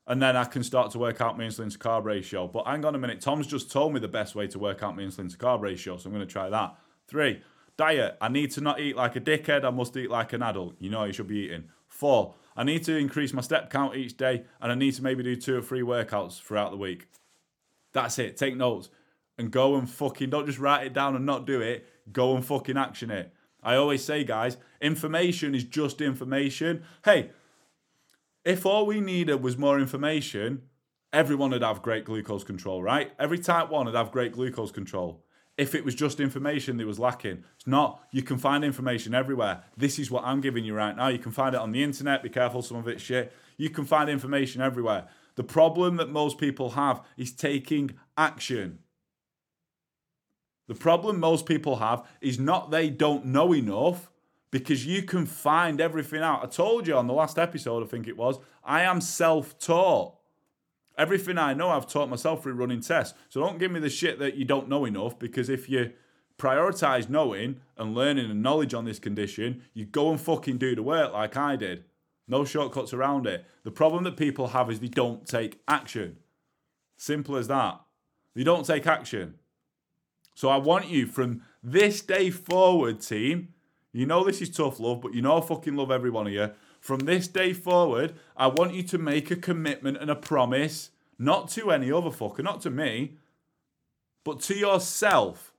And 0.08 0.22
then 0.22 0.36
I 0.36 0.46
can 0.46 0.64
start 0.64 0.92
to 0.92 1.00
work 1.00 1.22
out 1.22 1.38
my 1.38 1.44
insulin 1.44 1.72
to 1.72 1.78
carb 1.78 2.06
ratio. 2.06 2.48
But 2.48 2.66
hang 2.66 2.84
on 2.84 2.96
a 2.96 2.98
minute, 2.98 3.22
Tom's 3.22 3.46
just 3.46 3.72
told 3.72 3.94
me 3.94 4.00
the 4.00 4.08
best 4.08 4.34
way 4.34 4.48
to 4.48 4.58
work 4.58 4.82
out 4.82 4.96
my 4.96 5.04
insulin 5.04 5.30
to 5.30 5.38
carb 5.38 5.62
ratio, 5.62 5.98
so 5.98 6.08
I'm 6.08 6.16
going 6.16 6.26
to 6.26 6.32
try 6.32 6.50
that. 6.50 6.76
Three, 7.10 7.42
diet. 7.76 8.18
I 8.22 8.30
need 8.30 8.52
to 8.52 8.62
not 8.62 8.80
eat 8.80 8.96
like 8.96 9.16
a 9.16 9.22
dickhead. 9.22 9.66
I 9.66 9.72
must 9.72 9.98
eat 9.98 10.12
like 10.12 10.32
an 10.34 10.44
adult. 10.44 10.76
You 10.80 10.92
know 10.92 11.06
you 11.06 11.14
should 11.14 11.28
be 11.28 11.46
eating. 11.46 11.70
Four, 11.88 12.36
I 12.56 12.64
need 12.64 12.84
to 12.84 12.96
increase 12.96 13.34
my 13.34 13.42
step 13.42 13.72
count 13.72 13.96
each 13.96 14.16
day 14.16 14.44
and 14.62 14.72
I 14.72 14.76
need 14.76 14.94
to 14.94 15.04
maybe 15.04 15.24
do 15.24 15.36
two 15.36 15.58
or 15.58 15.62
three 15.62 15.82
workouts 15.82 16.40
throughout 16.40 16.70
the 16.70 16.78
week. 16.78 17.08
That's 17.94 18.20
it. 18.20 18.38
Take 18.38 18.56
notes 18.56 18.90
and 19.40 19.50
go 19.50 19.76
and 19.76 19.90
fucking 19.90 20.30
don't 20.30 20.46
just 20.46 20.60
write 20.60 20.86
it 20.86 20.94
down 20.94 21.16
and 21.16 21.26
not 21.26 21.48
do 21.48 21.62
it. 21.62 21.88
Go 22.12 22.36
and 22.36 22.46
fucking 22.46 22.78
action 22.78 23.10
it. 23.10 23.34
I 23.64 23.76
always 23.76 24.04
say, 24.04 24.24
guys, 24.24 24.58
information 24.80 25.56
is 25.56 25.64
just 25.64 26.00
information. 26.00 26.84
Hey, 27.04 27.32
if 28.46 28.68
all 28.68 28.86
we 28.86 29.02
needed 29.02 29.42
was 29.42 29.58
more 29.58 29.80
information, 29.80 30.62
everyone 31.12 31.50
would 31.52 31.64
have 31.64 31.82
great 31.82 32.06
glucose 32.06 32.44
control, 32.44 32.84
right? 32.84 33.12
Every 33.18 33.40
type 33.40 33.70
1 33.70 33.88
would 33.88 33.96
have 33.96 34.12
great 34.12 34.32
glucose 34.32 34.72
control 34.72 35.24
if 35.60 35.76
it 35.76 35.84
was 35.84 35.94
just 35.94 36.22
information 36.22 36.78
that 36.78 36.88
was 36.88 37.00
lacking. 37.00 37.44
It's 37.58 37.68
not. 37.68 38.02
You 38.12 38.24
can 38.24 38.38
find 38.38 38.64
information 38.64 39.14
everywhere. 39.14 39.64
This 39.76 40.00
is 40.00 40.10
what 40.10 40.24
I'm 40.24 40.40
giving 40.40 40.64
you 40.64 40.74
right 40.74 40.96
now. 40.96 41.10
You 41.10 41.20
can 41.20 41.34
find 41.34 41.54
it 41.54 41.60
on 41.60 41.74
the 41.74 41.84
internet. 41.84 42.24
Be 42.24 42.30
careful, 42.30 42.62
some 42.62 42.78
of 42.78 42.88
it's 42.88 43.04
shit. 43.04 43.34
You 43.58 43.70
can 43.70 43.84
find 43.84 44.10
information 44.10 44.62
everywhere. 44.62 45.10
The 45.36 45.44
problem 45.44 45.98
that 45.98 46.10
most 46.10 46.38
people 46.38 46.72
have 46.72 47.04
is 47.18 47.34
taking 47.34 47.92
action. 48.18 48.80
The 50.70 50.76
problem 50.76 51.20
most 51.20 51.46
people 51.46 51.78
have 51.78 52.08
is 52.22 52.40
not 52.40 52.72
they 52.72 52.90
don't 52.90 53.26
know 53.26 53.54
enough 53.54 54.10
because 54.52 54.86
you 54.86 55.04
can 55.04 55.26
find 55.26 55.82
everything 55.82 56.22
out. 56.22 56.44
I 56.44 56.48
told 56.48 56.88
you 56.88 56.96
on 56.96 57.08
the 57.08 57.14
last 57.14 57.38
episode, 57.38 57.84
I 57.84 57.88
think 57.88 58.08
it 58.08 58.16
was, 58.16 58.40
I 58.64 58.84
am 58.84 59.02
self 59.02 59.60
taught. 59.60 60.19
Everything 61.00 61.38
I 61.38 61.54
know, 61.54 61.70
I've 61.70 61.88
taught 61.88 62.10
myself 62.10 62.44
through 62.44 62.56
running 62.56 62.82
tests. 62.82 63.18
So 63.30 63.40
don't 63.40 63.58
give 63.58 63.72
me 63.72 63.80
the 63.80 63.90
shit 63.90 64.20
that 64.20 64.36
you 64.36 64.44
don't 64.44 64.68
know 64.68 64.84
enough 64.84 65.18
because 65.18 65.48
if 65.50 65.70
you 65.70 65.94
prioritize 66.38 67.10
knowing 67.10 67.62
and 67.78 67.96
learning 67.96 68.30
and 68.30 68.44
knowledge 68.44 68.74
on 68.74 68.84
this 68.84 69.00
condition, 69.00 69.62
you 69.74 69.86
go 69.86 70.12
and 70.12 70.20
fucking 70.20 70.58
do 70.58 70.76
the 70.76 70.84
work 70.84 71.14
like 71.14 71.38
I 71.38 71.56
did. 71.56 71.86
No 72.28 72.44
shortcuts 72.44 72.94
around 72.94 73.28
it. 73.28 73.46
The 73.64 73.72
problem 73.72 74.04
that 74.04 74.18
people 74.18 74.48
have 74.48 74.70
is 74.70 74.82
they 74.82 74.90
don't 74.90 75.26
take 75.26 75.62
action. 75.70 76.18
Simple 76.98 77.38
as 77.38 77.48
that. 77.48 77.80
They 78.36 78.44
don't 78.44 78.66
take 78.66 78.86
action. 78.86 79.36
So 80.36 80.50
I 80.50 80.58
want 80.58 80.90
you 80.90 81.08
from 81.08 81.44
this 81.64 82.02
day 82.02 82.30
forward, 82.30 83.00
team. 83.00 83.54
You 83.94 84.06
know 84.06 84.26
this 84.26 84.42
is 84.42 84.50
tough 84.50 84.82
love, 84.82 85.00
but 85.00 85.14
you 85.14 85.22
know 85.22 85.38
I 85.38 85.42
fucking 85.42 85.78
love 85.78 85.92
every 85.92 86.10
one 86.10 86.28
of 86.28 86.34
you. 86.34 86.52
From 86.80 87.00
this 87.00 87.28
day 87.28 87.54
forward, 87.54 88.16
I 88.38 88.48
want 88.48 88.74
you 88.74 88.84
to 88.84 88.98
make 88.98 89.32
a 89.32 89.36
commitment 89.36 89.98
and 89.98 90.10
a 90.10 90.16
promise, 90.16 90.92
not 91.18 91.50
to 91.50 91.72
any 91.72 91.92
other 91.92 92.10
fucker, 92.10 92.44
not 92.44 92.62
to 92.62 92.70
me, 92.70 93.18
but 94.24 94.40
to 94.42 94.56
yourself 94.56 95.54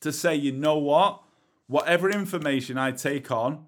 to 0.00 0.12
say, 0.12 0.34
you 0.34 0.52
know 0.52 0.78
what? 0.78 1.22
Whatever 1.66 2.10
information 2.10 2.78
I 2.78 2.92
take 2.92 3.30
on, 3.30 3.66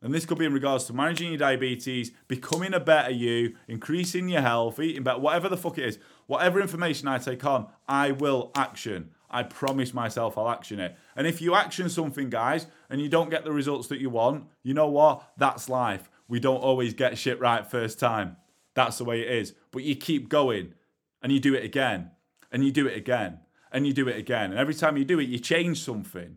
and 0.00 0.12
this 0.12 0.26
could 0.26 0.38
be 0.38 0.44
in 0.44 0.52
regards 0.52 0.84
to 0.84 0.92
managing 0.92 1.28
your 1.28 1.38
diabetes, 1.38 2.10
becoming 2.26 2.74
a 2.74 2.80
better 2.80 3.10
you, 3.10 3.54
increasing 3.68 4.28
your 4.28 4.40
health, 4.40 4.80
eating 4.80 5.02
better, 5.02 5.18
whatever 5.18 5.48
the 5.48 5.56
fuck 5.56 5.78
it 5.78 5.84
is, 5.84 5.98
Whatever 6.32 6.62
information 6.62 7.08
I 7.08 7.18
take 7.18 7.44
on, 7.44 7.66
I 7.86 8.12
will 8.12 8.52
action. 8.54 9.10
I 9.32 9.42
promise 9.42 9.94
myself 9.94 10.36
I'll 10.36 10.50
action 10.50 10.78
it. 10.78 10.96
And 11.16 11.26
if 11.26 11.40
you 11.40 11.54
action 11.54 11.88
something, 11.88 12.30
guys, 12.30 12.66
and 12.90 13.00
you 13.00 13.08
don't 13.08 13.30
get 13.30 13.44
the 13.44 13.52
results 13.52 13.88
that 13.88 14.00
you 14.00 14.10
want, 14.10 14.44
you 14.62 14.74
know 14.74 14.88
what? 14.88 15.32
That's 15.38 15.68
life. 15.68 16.10
We 16.28 16.38
don't 16.38 16.58
always 16.58 16.94
get 16.94 17.18
shit 17.18 17.40
right 17.40 17.66
first 17.66 17.98
time. 17.98 18.36
That's 18.74 18.98
the 18.98 19.04
way 19.04 19.22
it 19.22 19.30
is. 19.30 19.54
But 19.70 19.84
you 19.84 19.96
keep 19.96 20.28
going 20.28 20.74
and 21.22 21.32
you 21.32 21.40
do 21.40 21.54
it 21.54 21.64
again 21.64 22.10
and 22.50 22.64
you 22.64 22.70
do 22.70 22.86
it 22.86 22.96
again 22.96 23.40
and 23.70 23.86
you 23.86 23.92
do 23.92 24.08
it 24.08 24.16
again. 24.16 24.50
And 24.50 24.58
every 24.58 24.74
time 24.74 24.96
you 24.96 25.04
do 25.04 25.18
it, 25.18 25.28
you 25.28 25.38
change 25.38 25.82
something. 25.82 26.36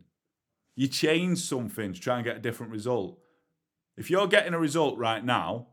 You 0.76 0.88
change 0.88 1.40
something 1.40 1.94
to 1.94 2.00
try 2.00 2.16
and 2.16 2.26
get 2.26 2.38
a 2.38 2.42
different 2.42 2.72
result. 2.72 3.20
If 3.98 4.10
you're 4.10 4.28
getting 4.28 4.54
a 4.54 4.60
result 4.60 4.98
right 4.98 5.24
now 5.24 5.68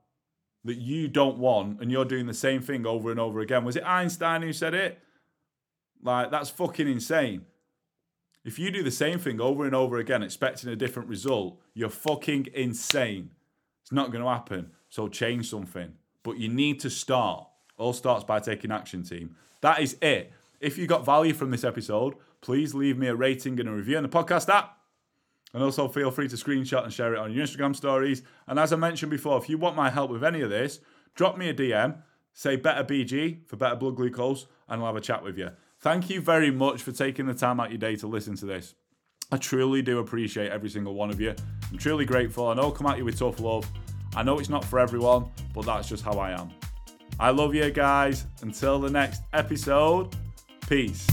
that 0.65 0.79
you 0.79 1.09
don't 1.09 1.39
want 1.39 1.81
and 1.81 1.91
you're 1.91 2.05
doing 2.05 2.27
the 2.27 2.35
same 2.35 2.63
thing 2.63 2.87
over 2.87 3.11
and 3.11 3.19
over 3.19 3.41
again, 3.41 3.65
was 3.65 3.77
it 3.77 3.85
Einstein 3.85 4.43
who 4.43 4.53
said 4.53 4.75
it? 4.75 5.01
Like, 6.03 6.31
that's 6.31 6.51
fucking 6.51 6.89
insane. 6.89 7.47
If 8.45 8.59
you 8.59 8.71
do 8.71 8.83
the 8.83 8.91
same 8.91 9.19
thing 9.19 9.41
over 9.41 9.65
and 9.65 9.75
over 9.75 9.99
again, 9.99 10.23
expecting 10.23 10.71
a 10.71 10.77
different 10.77 11.09
result, 11.09 11.61
you're 11.75 11.89
fucking 11.89 12.49
insane. 12.55 13.31
It's 13.83 13.93
not 13.93 14.11
going 14.11 14.25
to 14.25 14.31
happen. 14.31 14.73
So 14.89 15.09
change 15.09 15.49
something. 15.49 15.93
But 16.25 16.39
you 16.39 16.49
need 16.49 16.81
to 16.81 16.91
start. 16.91 17.47
All 17.79 17.93
starts 17.93 18.25
by 18.25 18.41
taking 18.41 18.73
action, 18.73 19.05
team. 19.05 19.37
That 19.61 19.81
is 19.81 19.97
it. 20.03 20.33
If 20.61 20.77
you 20.77 20.87
got 20.87 21.05
value 21.05 21.35
from 21.35 21.51
this 21.51 21.65
episode, 21.65 22.15
please 22.41 22.75
leave 22.75 22.99
me 22.99 23.07
a 23.09 23.15
rating 23.15 23.59
and 23.59 23.69
a 23.69 23.73
review 23.73 23.97
on 23.97 24.03
the 24.03 24.09
podcast 24.09 24.49
app. 24.49 24.77
And 25.55 25.63
also 25.63 25.89
feel 25.89 26.11
free 26.11 26.29
to 26.29 26.37
screenshot 26.37 26.85
and 26.85 26.93
share 26.93 27.15
it 27.15 27.19
on 27.19 27.33
your 27.33 27.45
Instagram 27.45 27.77
stories. 27.77 28.23
And 28.47 28.59
as 28.59 28.73
I 28.73 28.77
mentioned 28.77 29.11
before, 29.11 29.39
if 29.39 29.49
you 29.49 29.59
want 29.59 29.77
my 29.77 29.91
help 29.91 30.11
with 30.11 30.25
any 30.25 30.41
of 30.41 30.51
this, 30.51 30.81
drop 31.15 31.37
me 31.37 31.49
a 31.49 31.55
DM, 31.55 31.99
say 32.33 32.57
better 32.57 32.85
BG 32.85 33.47
for 33.47 33.57
better 33.57 33.77
blood 33.77 33.97
glucose, 33.97 34.47
and 34.69 34.81
I'll 34.81 34.87
have 34.87 34.97
a 34.97 35.01
chat 35.01 35.23
with 35.23 35.37
you. 35.39 35.51
Thank 35.83 36.09
you 36.11 36.21
very 36.21 36.53
much 36.53 36.81
for 36.81 36.93
taking 36.93 37.27
the 37.27 37.35
time 37.35 37.59
out 37.59 37.71
your 37.71 37.79
day 37.79 37.97
to 37.97 38.07
listen 38.07 38.37
to 38.37 38.47
this. 38.47 38.77
I 39.33 39.37
truly 39.37 39.83
do 39.83 39.99
appreciate 39.99 40.53
every 40.53 40.71
single 40.71 40.95
one 40.95 41.11
of 41.11 41.21
you. 41.21 41.35
I'm 41.73 41.77
truly 41.77 42.05
grateful. 42.05 42.47
I 42.47 42.55
know 42.55 42.63
I'll 42.63 42.71
come 42.71 42.87
at 42.87 42.99
you 42.99 43.05
with 43.05 43.19
tough 43.19 43.41
love. 43.41 43.69
I 44.15 44.23
know 44.23 44.39
it's 44.39 44.49
not 44.49 44.65
for 44.65 44.79
everyone, 44.79 45.29
but 45.53 45.67
that's 45.67 45.89
just 45.89 46.05
how 46.05 46.21
I 46.21 46.41
am. 46.41 46.51
I 47.19 47.31
love 47.31 47.53
you 47.53 47.69
guys. 47.73 48.27
Until 48.43 48.79
the 48.79 48.91
next 48.91 49.23
episode, 49.33 50.15
peace. 50.69 51.05